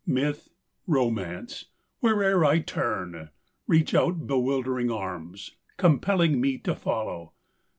Myth, 0.03 0.49
Romance, 0.87 1.65
Where'er 1.99 2.43
I 2.43 2.57
turn, 2.57 3.29
reach 3.67 3.93
out 3.93 4.25
bewildering 4.25 4.89
arms, 4.89 5.51
Compelling 5.77 6.41
me 6.41 6.57
to 6.57 6.73
follow. 6.73 7.33